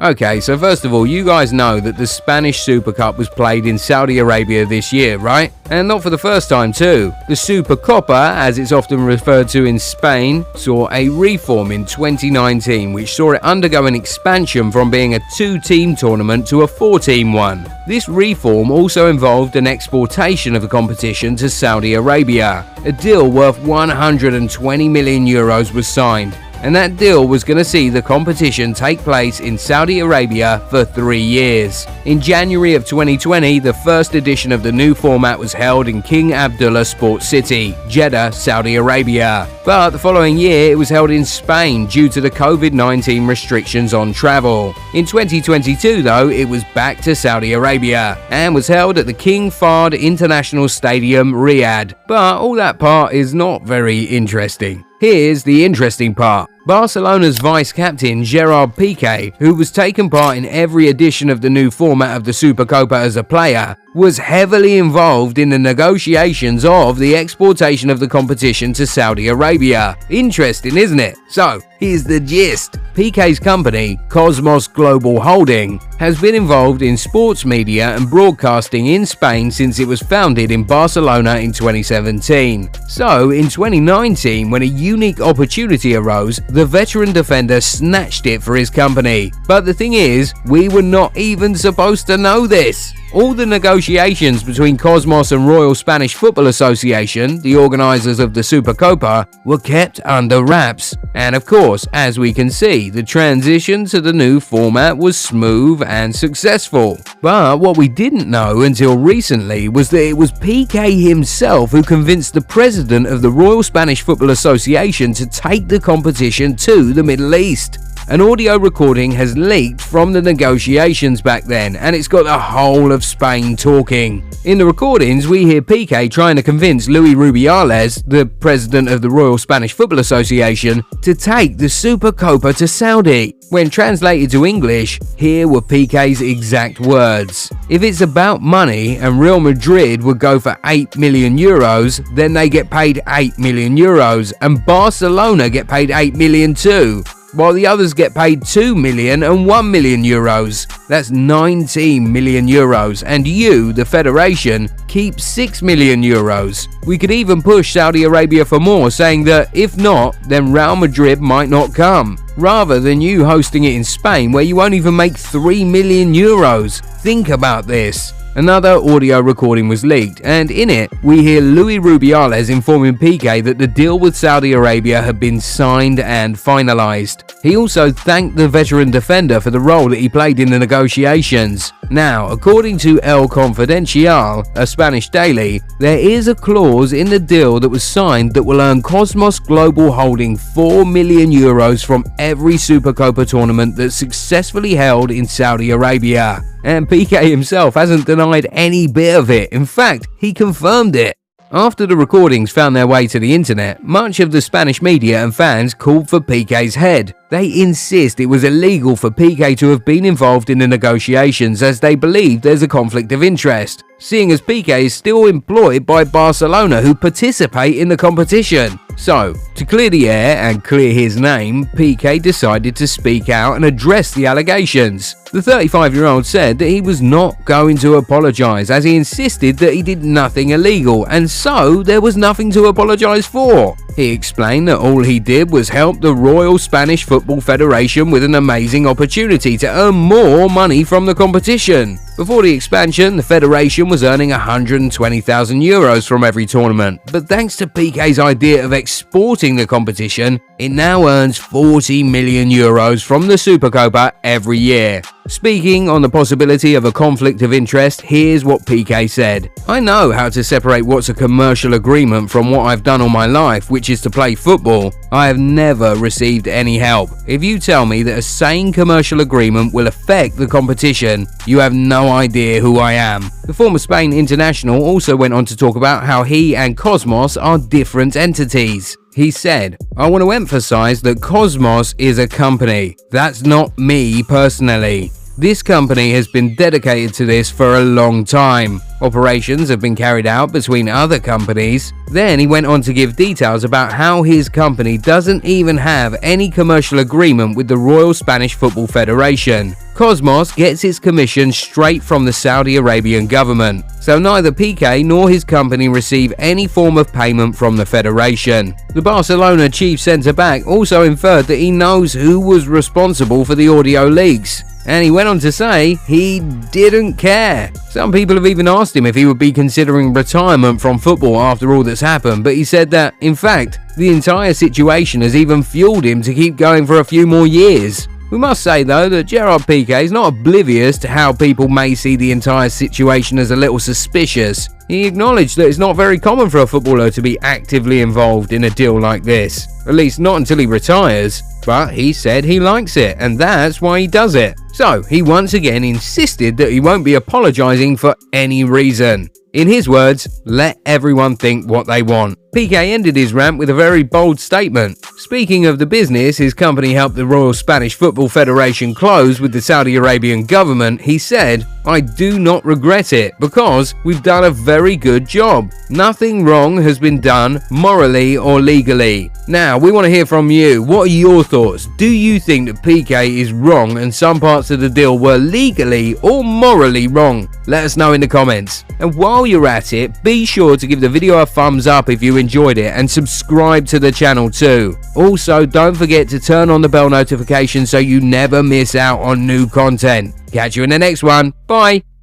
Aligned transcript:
Okay, 0.00 0.40
so 0.40 0.58
first 0.58 0.84
of 0.84 0.92
all, 0.92 1.06
you 1.06 1.24
guys 1.24 1.52
know 1.52 1.78
that 1.78 1.96
the 1.96 2.06
Spanish 2.08 2.62
Super 2.62 2.92
Cup 2.92 3.16
was 3.16 3.28
played 3.28 3.64
in 3.64 3.78
Saudi 3.78 4.18
Arabia 4.18 4.66
this 4.66 4.92
year, 4.92 5.18
right? 5.18 5.52
And 5.70 5.86
not 5.86 6.02
for 6.02 6.10
the 6.10 6.18
first 6.18 6.48
time, 6.48 6.72
too. 6.72 7.12
The 7.28 7.34
Supercopa, 7.34 8.34
as 8.34 8.58
it's 8.58 8.72
often 8.72 9.04
referred 9.04 9.48
to 9.50 9.66
in 9.66 9.78
Spain, 9.78 10.44
saw 10.56 10.90
a 10.90 11.08
reform 11.10 11.70
in 11.70 11.84
2019, 11.84 12.92
which 12.92 13.14
saw 13.14 13.34
it 13.34 13.42
undergo 13.44 13.86
an 13.86 13.94
expansion 13.94 14.72
from 14.72 14.90
being 14.90 15.14
a 15.14 15.20
two 15.36 15.60
team 15.60 15.94
tournament 15.94 16.48
to 16.48 16.62
a 16.62 16.66
four 16.66 16.98
team 16.98 17.32
one. 17.32 17.64
This 17.86 18.08
reform 18.08 18.72
also 18.72 19.08
involved 19.08 19.54
an 19.54 19.68
exportation 19.68 20.56
of 20.56 20.62
the 20.62 20.68
competition 20.68 21.36
to 21.36 21.48
Saudi 21.48 21.94
Arabia. 21.94 22.66
A 22.84 22.90
deal 22.90 23.30
worth 23.30 23.60
120 23.60 24.88
million 24.88 25.24
euros 25.24 25.72
was 25.72 25.86
signed 25.86 26.36
and 26.64 26.74
that 26.74 26.96
deal 26.96 27.28
was 27.28 27.44
going 27.44 27.58
to 27.58 27.64
see 27.64 27.90
the 27.90 28.00
competition 28.00 28.72
take 28.72 28.98
place 29.00 29.40
in 29.40 29.58
Saudi 29.58 29.98
Arabia 29.98 30.66
for 30.70 30.82
three 30.82 31.20
years. 31.20 31.86
In 32.06 32.22
January 32.22 32.74
of 32.74 32.86
2020, 32.86 33.58
the 33.58 33.74
first 33.74 34.14
edition 34.14 34.50
of 34.50 34.62
the 34.62 34.72
new 34.72 34.94
format 34.94 35.38
was 35.38 35.52
held 35.52 35.88
in 35.88 36.00
King 36.00 36.32
Abdullah 36.32 36.86
Sports 36.86 37.28
City, 37.28 37.76
Jeddah, 37.86 38.32
Saudi 38.32 38.76
Arabia. 38.76 39.46
But 39.66 39.90
the 39.90 39.98
following 39.98 40.38
year, 40.38 40.72
it 40.72 40.76
was 40.76 40.88
held 40.88 41.10
in 41.10 41.26
Spain 41.26 41.86
due 41.86 42.08
to 42.08 42.22
the 42.22 42.30
COVID 42.30 42.72
19 42.72 43.26
restrictions 43.26 43.92
on 43.92 44.14
travel. 44.14 44.74
In 44.94 45.04
2022, 45.04 46.00
though, 46.00 46.30
it 46.30 46.48
was 46.48 46.64
back 46.74 46.98
to 47.02 47.14
Saudi 47.14 47.52
Arabia 47.52 48.16
and 48.30 48.54
was 48.54 48.66
held 48.66 48.96
at 48.96 49.04
the 49.04 49.12
King 49.12 49.50
Fahd 49.50 50.00
International 50.00 50.70
Stadium, 50.70 51.34
Riyadh. 51.34 51.92
But 52.08 52.38
all 52.38 52.54
that 52.54 52.78
part 52.78 53.12
is 53.12 53.34
not 53.34 53.64
very 53.64 54.04
interesting. 54.04 54.82
Here's 54.98 55.42
the 55.42 55.66
interesting 55.66 56.14
part. 56.14 56.53
Barcelona's 56.66 57.38
vice 57.38 57.72
captain 57.72 58.24
Gerard 58.24 58.74
Piqué, 58.74 59.36
who 59.36 59.54
was 59.54 59.70
taken 59.70 60.08
part 60.08 60.38
in 60.38 60.46
every 60.46 60.88
edition 60.88 61.28
of 61.28 61.42
the 61.42 61.50
new 61.50 61.70
format 61.70 62.16
of 62.16 62.24
the 62.24 62.30
Supercopa 62.30 62.92
as 62.92 63.16
a 63.16 63.22
player, 63.22 63.76
was 63.94 64.18
heavily 64.18 64.78
involved 64.78 65.38
in 65.38 65.48
the 65.48 65.58
negotiations 65.58 66.64
of 66.64 66.98
the 66.98 67.14
exportation 67.14 67.90
of 67.90 68.00
the 68.00 68.08
competition 68.08 68.72
to 68.72 68.86
Saudi 68.86 69.28
Arabia. 69.28 69.96
Interesting, 70.10 70.76
isn't 70.76 70.98
it? 70.98 71.16
So, 71.28 71.60
here's 71.78 72.02
the 72.02 72.18
gist. 72.18 72.78
Piqué's 72.94 73.38
company, 73.38 73.98
Cosmos 74.08 74.66
Global 74.66 75.20
Holding, 75.20 75.78
has 75.98 76.20
been 76.20 76.34
involved 76.34 76.82
in 76.82 76.96
sports 76.96 77.44
media 77.44 77.94
and 77.94 78.10
broadcasting 78.10 78.86
in 78.86 79.06
Spain 79.06 79.50
since 79.50 79.78
it 79.78 79.86
was 79.86 80.02
founded 80.02 80.50
in 80.50 80.64
Barcelona 80.64 81.36
in 81.36 81.52
2017. 81.52 82.70
So, 82.88 83.30
in 83.30 83.48
2019, 83.48 84.50
when 84.50 84.62
a 84.62 84.66
unique 84.66 85.20
opportunity 85.20 85.94
arose, 85.94 86.40
the 86.54 86.64
veteran 86.64 87.12
defender 87.12 87.60
snatched 87.60 88.26
it 88.26 88.40
for 88.40 88.54
his 88.54 88.70
company. 88.70 89.32
But 89.48 89.64
the 89.64 89.74
thing 89.74 89.94
is, 89.94 90.32
we 90.46 90.68
were 90.68 90.82
not 90.82 91.16
even 91.16 91.56
supposed 91.56 92.06
to 92.06 92.16
know 92.16 92.46
this. 92.46 92.94
All 93.14 93.32
the 93.32 93.46
negotiations 93.46 94.42
between 94.42 94.76
Cosmos 94.76 95.30
and 95.30 95.46
Royal 95.46 95.76
Spanish 95.76 96.14
Football 96.14 96.48
Association, 96.48 97.40
the 97.42 97.54
organisers 97.54 98.18
of 98.18 98.34
the 98.34 98.40
Supercopa, 98.40 99.28
were 99.44 99.58
kept 99.58 100.00
under 100.04 100.42
wraps. 100.42 100.96
And 101.14 101.36
of 101.36 101.46
course, 101.46 101.86
as 101.92 102.18
we 102.18 102.32
can 102.32 102.50
see, 102.50 102.90
the 102.90 103.04
transition 103.04 103.84
to 103.84 104.00
the 104.00 104.12
new 104.12 104.40
format 104.40 104.98
was 104.98 105.16
smooth 105.16 105.80
and 105.86 106.12
successful. 106.12 106.98
But 107.22 107.60
what 107.60 107.76
we 107.76 107.86
didn't 107.86 108.28
know 108.28 108.62
until 108.62 108.98
recently 108.98 109.68
was 109.68 109.90
that 109.90 110.08
it 110.08 110.16
was 110.16 110.32
Piqué 110.32 111.00
himself 111.00 111.70
who 111.70 111.84
convinced 111.84 112.34
the 112.34 112.40
president 112.40 113.06
of 113.06 113.22
the 113.22 113.30
Royal 113.30 113.62
Spanish 113.62 114.02
Football 114.02 114.30
Association 114.30 115.12
to 115.14 115.26
take 115.26 115.68
the 115.68 115.78
competition 115.78 116.56
to 116.56 116.92
the 116.92 117.04
Middle 117.04 117.36
East. 117.36 117.78
An 118.06 118.20
audio 118.20 118.58
recording 118.58 119.10
has 119.12 119.34
leaked 119.34 119.80
from 119.80 120.12
the 120.12 120.20
negotiations 120.20 121.22
back 121.22 121.44
then, 121.44 121.74
and 121.74 121.96
it's 121.96 122.06
got 122.06 122.24
the 122.24 122.38
whole 122.38 122.92
of 122.92 123.02
Spain 123.02 123.56
talking. 123.56 124.22
In 124.44 124.58
the 124.58 124.66
recordings, 124.66 125.26
we 125.26 125.46
hear 125.46 125.62
Piqué 125.62 126.10
trying 126.10 126.36
to 126.36 126.42
convince 126.42 126.86
Luis 126.86 127.14
Rubiales, 127.14 128.02
the 128.06 128.26
president 128.26 128.90
of 128.90 129.00
the 129.00 129.08
Royal 129.08 129.38
Spanish 129.38 129.72
Football 129.72 130.00
Association, 130.00 130.84
to 131.00 131.14
take 131.14 131.56
the 131.56 131.64
Supercopa 131.64 132.54
to 132.58 132.68
Saudi. 132.68 133.34
When 133.48 133.70
translated 133.70 134.30
to 134.32 134.44
English, 134.44 135.00
here 135.16 135.48
were 135.48 135.62
Piqué's 135.62 136.20
exact 136.20 136.80
words. 136.80 137.50
If 137.70 137.82
it's 137.82 138.02
about 138.02 138.42
money 138.42 138.98
and 138.98 139.18
Real 139.18 139.40
Madrid 139.40 140.02
would 140.02 140.18
go 140.18 140.38
for 140.38 140.58
8 140.66 140.98
million 140.98 141.38
euros, 141.38 142.06
then 142.14 142.34
they 142.34 142.50
get 142.50 142.70
paid 142.70 143.00
8 143.08 143.38
million 143.38 143.78
euros, 143.78 144.34
and 144.42 144.62
Barcelona 144.66 145.48
get 145.48 145.68
paid 145.68 145.90
8 145.90 146.14
million 146.16 146.52
too 146.52 147.02
while 147.34 147.52
the 147.52 147.66
others 147.66 147.94
get 147.94 148.14
paid 148.14 148.44
2 148.44 148.74
million 148.74 149.22
and 149.22 149.46
1 149.46 149.70
million 149.70 150.02
euros. 150.02 150.66
That's 150.86 151.10
19 151.10 152.12
million 152.12 152.46
euros, 152.46 153.02
and 153.06 153.26
you, 153.26 153.72
the 153.72 153.84
Federation, 153.84 154.68
keep 154.88 155.20
6 155.20 155.62
million 155.62 156.02
euros. 156.02 156.68
We 156.86 156.98
could 156.98 157.10
even 157.10 157.42
push 157.42 157.72
Saudi 157.72 158.04
Arabia 158.04 158.44
for 158.44 158.60
more, 158.60 158.90
saying 158.90 159.24
that 159.24 159.54
if 159.54 159.76
not, 159.76 160.16
then 160.28 160.52
Real 160.52 160.76
Madrid 160.76 161.20
might 161.20 161.48
not 161.48 161.74
come. 161.74 162.18
Rather 162.36 162.80
than 162.80 163.00
you 163.00 163.24
hosting 163.24 163.64
it 163.64 163.74
in 163.74 163.84
Spain, 163.84 164.32
where 164.32 164.42
you 164.42 164.56
won't 164.56 164.74
even 164.74 164.96
make 164.96 165.16
3 165.16 165.64
million 165.64 166.12
euros. 166.12 166.80
Think 167.00 167.28
about 167.28 167.66
this. 167.66 168.12
Another 168.36 168.70
audio 168.70 169.20
recording 169.20 169.68
was 169.68 169.84
leaked, 169.84 170.20
and 170.24 170.50
in 170.50 170.68
it, 170.68 170.92
we 171.04 171.22
hear 171.22 171.40
Luis 171.40 171.78
Rubiales 171.78 172.50
informing 172.50 172.98
Piqué 172.98 173.44
that 173.44 173.58
the 173.58 173.68
deal 173.68 174.00
with 174.00 174.16
Saudi 174.16 174.54
Arabia 174.54 175.00
had 175.00 175.20
been 175.20 175.40
signed 175.40 176.00
and 176.00 176.34
finalized. 176.34 177.32
He 177.44 177.56
also 177.56 177.92
thanked 177.92 178.34
the 178.34 178.48
veteran 178.48 178.90
defender 178.90 179.40
for 179.40 179.52
the 179.52 179.60
role 179.60 179.88
that 179.88 180.00
he 180.00 180.08
played 180.08 180.40
in 180.40 180.50
the 180.50 180.58
negotiations. 180.58 181.72
Now, 181.90 182.28
according 182.28 182.78
to 182.78 183.00
El 183.02 183.28
Confidencial, 183.28 184.44
a 184.56 184.66
Spanish 184.66 185.08
daily, 185.08 185.60
there 185.78 185.98
is 185.98 186.28
a 186.28 186.34
clause 186.34 186.92
in 186.92 187.08
the 187.08 187.18
deal 187.18 187.60
that 187.60 187.68
was 187.68 187.84
signed 187.84 188.32
that 188.34 188.42
will 188.42 188.60
earn 188.60 188.82
Cosmos 188.82 189.38
Global 189.38 189.92
Holding 189.92 190.36
4 190.36 190.86
million 190.86 191.30
euros 191.30 191.84
from 191.84 192.04
every 192.18 192.54
Supercopa 192.54 193.28
tournament 193.28 193.76
that's 193.76 193.94
successfully 193.94 194.74
held 194.74 195.10
in 195.10 195.26
Saudi 195.26 195.70
Arabia. 195.70 196.42
And 196.64 196.88
Piqué 196.88 197.30
himself 197.30 197.74
hasn't 197.74 198.06
denied 198.06 198.46
any 198.52 198.86
bit 198.86 199.16
of 199.16 199.30
it. 199.30 199.52
In 199.52 199.66
fact, 199.66 200.08
he 200.18 200.32
confirmed 200.32 200.96
it. 200.96 201.16
After 201.52 201.86
the 201.86 201.96
recordings 201.96 202.50
found 202.50 202.74
their 202.74 202.86
way 202.88 203.06
to 203.06 203.20
the 203.20 203.32
internet, 203.32 203.84
much 203.84 204.18
of 204.18 204.32
the 204.32 204.40
Spanish 204.40 204.82
media 204.82 205.22
and 205.22 205.32
fans 205.32 205.72
called 205.72 206.10
for 206.10 206.18
Piqué's 206.18 206.74
head. 206.74 207.14
They 207.34 207.60
insist 207.60 208.20
it 208.20 208.26
was 208.26 208.44
illegal 208.44 208.94
for 208.94 209.10
Piqué 209.10 209.58
to 209.58 209.70
have 209.70 209.84
been 209.84 210.04
involved 210.04 210.50
in 210.50 210.58
the 210.58 210.68
negotiations 210.68 211.64
as 211.64 211.80
they 211.80 211.96
believe 211.96 212.40
there's 212.40 212.62
a 212.62 212.68
conflict 212.68 213.10
of 213.10 213.24
interest, 213.24 213.82
seeing 213.98 214.30
as 214.30 214.40
Piqué 214.40 214.84
is 214.84 214.94
still 214.94 215.26
employed 215.26 215.84
by 215.84 216.04
Barcelona 216.04 216.80
who 216.80 216.94
participate 216.94 217.76
in 217.76 217.88
the 217.88 217.96
competition. 217.96 218.78
So, 218.96 219.34
to 219.56 219.64
clear 219.66 219.90
the 219.90 220.08
air 220.08 220.36
and 220.48 220.62
clear 220.62 220.94
his 220.94 221.16
name, 221.16 221.64
Piqué 221.74 222.22
decided 222.22 222.76
to 222.76 222.86
speak 222.86 223.28
out 223.28 223.56
and 223.56 223.64
address 223.64 224.14
the 224.14 224.26
allegations. 224.26 225.16
The 225.32 225.42
35 225.42 225.92
year 225.92 226.04
old 226.04 226.24
said 226.24 226.56
that 226.60 226.68
he 226.68 226.80
was 226.80 227.02
not 227.02 227.44
going 227.44 227.76
to 227.78 227.96
apologise 227.96 228.70
as 228.70 228.84
he 228.84 228.94
insisted 228.94 229.58
that 229.58 229.74
he 229.74 229.82
did 229.82 230.04
nothing 230.04 230.50
illegal 230.50 231.04
and 231.06 231.28
so 231.28 231.82
there 231.82 232.00
was 232.00 232.16
nothing 232.16 232.52
to 232.52 232.66
apologise 232.66 233.26
for. 233.26 233.76
He 233.96 234.10
explained 234.10 234.66
that 234.68 234.78
all 234.78 235.04
he 235.04 235.20
did 235.20 235.50
was 235.50 235.68
help 235.68 236.00
the 236.00 236.14
Royal 236.14 236.58
Spanish 236.58 237.04
Football 237.04 237.40
Federation 237.40 238.10
with 238.10 238.24
an 238.24 238.34
amazing 238.34 238.88
opportunity 238.88 239.56
to 239.58 239.68
earn 239.68 239.94
more 239.94 240.50
money 240.50 240.82
from 240.82 241.06
the 241.06 241.14
competition. 241.14 242.00
Before 242.16 242.42
the 242.42 242.52
expansion, 242.52 243.16
the 243.16 243.24
Federation 243.24 243.88
was 243.88 244.04
earning 244.04 244.30
120,000 244.30 245.60
euros 245.60 246.06
from 246.06 246.22
every 246.22 246.46
tournament, 246.46 247.00
but 247.10 247.26
thanks 247.26 247.56
to 247.56 247.66
Piqué's 247.66 248.20
idea 248.20 248.64
of 248.64 248.72
exporting 248.72 249.56
the 249.56 249.66
competition, 249.66 250.40
it 250.60 250.68
now 250.68 251.08
earns 251.08 251.36
40 251.36 252.04
million 252.04 252.50
euros 252.50 253.02
from 253.02 253.26
the 253.26 253.34
Supercopa 253.34 254.12
every 254.22 254.58
year. 254.58 255.02
Speaking 255.26 255.88
on 255.88 256.02
the 256.02 256.08
possibility 256.08 256.76
of 256.76 256.84
a 256.84 256.92
conflict 256.92 257.42
of 257.42 257.52
interest, 257.52 258.02
here's 258.02 258.44
what 258.44 258.64
Piqué 258.64 259.10
said. 259.10 259.50
I 259.66 259.80
know 259.80 260.12
how 260.12 260.28
to 260.28 260.44
separate 260.44 260.82
what's 260.82 261.08
a 261.08 261.14
commercial 261.14 261.74
agreement 261.74 262.30
from 262.30 262.52
what 262.52 262.66
I've 262.66 262.84
done 262.84 263.00
all 263.00 263.08
my 263.08 263.26
life, 263.26 263.70
which 263.70 263.90
is 263.90 264.00
to 264.02 264.10
play 264.10 264.36
football. 264.36 264.94
I 265.10 265.26
have 265.26 265.38
never 265.38 265.96
received 265.96 266.46
any 266.46 266.78
help. 266.78 267.10
If 267.26 267.42
you 267.42 267.58
tell 267.58 267.86
me 267.86 268.04
that 268.04 268.18
a 268.18 268.22
sane 268.22 268.72
commercial 268.72 269.20
agreement 269.20 269.74
will 269.74 269.88
affect 269.88 270.36
the 270.36 270.46
competition, 270.46 271.26
you 271.46 271.58
have 271.58 271.72
no 271.72 272.08
idea 272.08 272.60
who 272.60 272.78
I 272.78 272.92
am. 272.92 273.30
The 273.44 273.54
former 273.54 273.78
Spain 273.78 274.12
international 274.12 274.82
also 274.82 275.16
went 275.16 275.34
on 275.34 275.44
to 275.46 275.56
talk 275.56 275.76
about 275.76 276.04
how 276.04 276.22
he 276.22 276.56
and 276.56 276.76
Cosmos 276.76 277.36
are 277.36 277.58
different 277.58 278.16
entities. 278.16 278.96
He 279.14 279.30
said, 279.30 279.76
I 279.96 280.08
want 280.08 280.22
to 280.22 280.32
emphasize 280.32 281.00
that 281.02 281.20
Cosmos 281.20 281.94
is 281.98 282.18
a 282.18 282.26
company. 282.26 282.96
That's 283.10 283.42
not 283.42 283.76
me 283.78 284.22
personally. 284.22 285.12
This 285.36 285.62
company 285.62 286.12
has 286.12 286.28
been 286.28 286.54
dedicated 286.54 287.12
to 287.14 287.26
this 287.26 287.50
for 287.50 287.76
a 287.76 287.84
long 287.84 288.24
time. 288.24 288.80
Operations 289.00 289.68
have 289.68 289.80
been 289.80 289.96
carried 289.96 290.26
out 290.26 290.52
between 290.52 290.88
other 290.88 291.18
companies. 291.18 291.92
Then 292.12 292.38
he 292.38 292.46
went 292.46 292.66
on 292.66 292.80
to 292.82 292.92
give 292.92 293.16
details 293.16 293.64
about 293.64 293.92
how 293.92 294.22
his 294.22 294.48
company 294.48 294.98
doesn't 294.98 295.44
even 295.44 295.76
have 295.76 296.14
any 296.22 296.48
commercial 296.48 297.00
agreement 297.00 297.56
with 297.56 297.66
the 297.66 297.76
Royal 297.76 298.14
Spanish 298.14 298.54
Football 298.54 298.86
Federation. 298.86 299.74
Cosmos 299.94 300.52
gets 300.52 300.84
its 300.84 300.98
commission 300.98 301.52
straight 301.52 302.02
from 302.02 302.24
the 302.24 302.32
Saudi 302.32 302.76
Arabian 302.76 303.26
government, 303.26 303.84
so 304.00 304.18
neither 304.18 304.50
Piqué 304.50 305.04
nor 305.04 305.28
his 305.28 305.44
company 305.44 305.88
receive 305.88 306.32
any 306.38 306.66
form 306.66 306.96
of 306.96 307.12
payment 307.12 307.54
from 307.54 307.76
the 307.76 307.86
federation. 307.86 308.74
The 308.94 309.02
Barcelona 309.02 309.68
chief 309.68 310.00
centre 310.00 310.32
back 310.32 310.66
also 310.66 311.02
inferred 311.02 311.46
that 311.46 311.58
he 311.58 311.70
knows 311.70 312.12
who 312.12 312.40
was 312.40 312.68
responsible 312.68 313.44
for 313.44 313.54
the 313.54 313.68
audio 313.68 314.06
leaks. 314.06 314.62
And 314.86 315.02
he 315.02 315.10
went 315.10 315.28
on 315.28 315.38
to 315.38 315.50
say 315.50 315.94
he 316.06 316.40
didn't 316.70 317.14
care. 317.14 317.72
Some 317.88 318.12
people 318.12 318.36
have 318.36 318.46
even 318.46 318.68
asked 318.68 318.93
him 318.96 319.06
if 319.06 319.14
he 319.14 319.26
would 319.26 319.38
be 319.38 319.52
considering 319.52 320.12
retirement 320.12 320.80
from 320.80 320.98
football 320.98 321.40
after 321.40 321.72
all 321.72 321.82
that's 321.82 322.00
happened, 322.00 322.44
but 322.44 322.54
he 322.54 322.64
said 322.64 322.90
that, 322.90 323.14
in 323.20 323.34
fact, 323.34 323.78
the 323.96 324.08
entire 324.08 324.54
situation 324.54 325.20
has 325.22 325.36
even 325.36 325.62
fueled 325.62 326.04
him 326.04 326.22
to 326.22 326.34
keep 326.34 326.56
going 326.56 326.86
for 326.86 327.00
a 327.00 327.04
few 327.04 327.26
more 327.26 327.46
years. 327.46 328.08
We 328.30 328.38
must 328.38 328.62
say 328.62 328.82
though 328.82 329.08
that 329.08 329.24
Gerard 329.24 329.62
Piqué 329.62 330.02
is 330.02 330.10
not 330.10 330.28
oblivious 330.32 330.98
to 330.98 331.08
how 331.08 331.32
people 331.32 331.68
may 331.68 331.94
see 331.94 332.16
the 332.16 332.32
entire 332.32 332.68
situation 332.68 333.38
as 333.38 333.50
a 333.50 333.56
little 333.56 333.78
suspicious. 333.78 334.68
He 334.88 335.06
acknowledged 335.06 335.56
that 335.56 335.68
it's 335.68 335.78
not 335.78 335.96
very 335.96 336.18
common 336.18 336.50
for 336.50 336.58
a 336.58 336.66
footballer 336.66 337.10
to 337.10 337.22
be 337.22 337.38
actively 337.40 338.00
involved 338.00 338.52
in 338.52 338.64
a 338.64 338.70
deal 338.70 339.00
like 339.00 339.22
this, 339.22 339.66
at 339.86 339.94
least 339.94 340.20
not 340.20 340.36
until 340.36 340.58
he 340.58 340.66
retires. 340.66 341.42
But 341.64 341.94
he 341.94 342.12
said 342.12 342.44
he 342.44 342.60
likes 342.60 342.96
it, 342.96 343.16
and 343.18 343.38
that's 343.38 343.80
why 343.80 344.00
he 344.00 344.06
does 344.06 344.34
it. 344.34 344.58
So 344.74 345.02
he 345.02 345.22
once 345.22 345.54
again 345.54 345.84
insisted 345.84 346.56
that 346.58 346.70
he 346.70 346.80
won't 346.80 347.04
be 347.04 347.14
apologising 347.14 347.96
for 347.96 348.14
any 348.32 348.64
reason. 348.64 349.30
In 349.54 349.68
his 349.68 349.88
words, 349.88 350.42
let 350.44 350.80
everyone 350.84 351.36
think 351.36 351.70
what 351.70 351.86
they 351.86 352.02
want. 352.02 352.36
Piqué 352.54 352.92
ended 352.92 353.16
his 353.16 353.32
rant 353.32 353.58
with 353.58 353.70
a 353.70 353.74
very 353.74 354.02
bold 354.02 354.38
statement. 354.38 355.04
Speaking 355.16 355.66
of 355.66 355.78
the 355.78 355.86
business 355.86 356.36
his 356.36 356.54
company 356.54 356.92
helped 356.92 357.16
the 357.16 357.26
Royal 357.26 357.52
Spanish 357.52 357.94
Football 357.94 358.28
Federation 358.28 358.94
close 358.94 359.40
with 359.40 359.52
the 359.52 359.60
Saudi 359.60 359.96
Arabian 359.96 360.44
government, 360.44 361.00
he 361.00 361.18
said, 361.18 361.66
I 361.84 362.00
do 362.00 362.38
not 362.38 362.64
regret 362.64 363.12
it 363.12 363.34
because 363.40 363.94
we've 364.04 364.22
done 364.22 364.44
a 364.44 364.50
very 364.50 364.96
good 364.96 365.26
job. 365.26 365.72
Nothing 365.90 366.44
wrong 366.44 366.76
has 366.80 366.98
been 366.98 367.20
done 367.20 367.60
morally 367.70 368.36
or 368.36 368.60
legally. 368.60 369.30
Now, 369.48 369.76
we 369.76 369.92
want 369.92 370.04
to 370.04 370.10
hear 370.10 370.24
from 370.24 370.50
you. 370.50 370.82
What 370.82 371.08
are 371.08 371.12
your 371.12 371.44
thoughts? 371.44 371.88
Do 371.98 372.08
you 372.08 372.40
think 372.40 372.68
that 372.68 372.82
Piqué 372.82 373.36
is 373.36 373.52
wrong 373.52 373.98
and 373.98 374.14
some 374.14 374.38
parts 374.40 374.70
of 374.70 374.80
the 374.80 374.88
deal 374.88 375.18
were 375.18 375.38
legally 375.38 376.14
or 376.22 376.44
morally 376.44 377.08
wrong? 377.08 377.48
Let 377.66 377.84
us 377.84 377.96
know 377.96 378.12
in 378.12 378.20
the 378.20 378.28
comments. 378.28 378.84
And 379.00 379.14
while 379.44 379.50
you're 379.50 379.66
at 379.66 379.92
it, 379.92 380.22
be 380.22 380.46
sure 380.46 380.74
to 380.74 380.86
give 380.86 381.02
the 381.02 381.08
video 381.08 381.38
a 381.40 381.44
thumbs 381.44 381.86
up 381.86 382.08
if 382.08 382.22
you 382.22 382.38
enjoyed 382.38 382.78
it 382.78 382.94
and 382.94 383.10
subscribe 383.10 383.86
to 383.86 383.98
the 383.98 384.10
channel 384.10 384.50
too. 384.50 384.96
Also, 385.16 385.66
don't 385.66 385.94
forget 385.94 386.30
to 386.30 386.40
turn 386.40 386.70
on 386.70 386.80
the 386.80 386.88
bell 386.88 387.10
notification 387.10 387.84
so 387.84 387.98
you 387.98 388.22
never 388.22 388.62
miss 388.62 388.94
out 388.94 389.20
on 389.20 389.46
new 389.46 389.68
content. 389.68 390.34
Catch 390.50 390.76
you 390.76 390.84
in 390.84 390.88
the 390.88 390.98
next 390.98 391.22
one. 391.22 391.52
Bye. 391.66 392.13